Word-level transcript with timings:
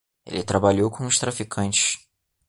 Ele 0.25 0.41
trabalhou 0.43 0.89
com 0.89 1.05
uns 1.05 1.19
traficantes. 1.19 1.99